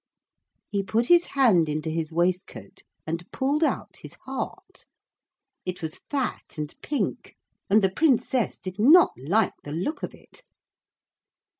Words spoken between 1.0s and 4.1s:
his hand into his waistcoat and pulled out